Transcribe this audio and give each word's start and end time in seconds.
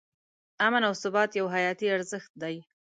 امن 0.65 0.81
او 0.89 0.93
ثبات 1.03 1.29
یو 1.39 1.47
حیاتي 1.55 1.87
ارزښت 1.95 2.31
دی. 2.41 2.55